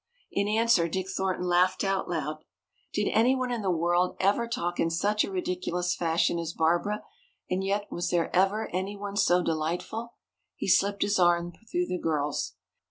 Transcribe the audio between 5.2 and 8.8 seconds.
a ridiculous fashion as Barbara, and yet was there ever